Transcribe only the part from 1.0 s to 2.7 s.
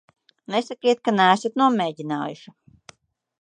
ka neesat nomēģinājuši.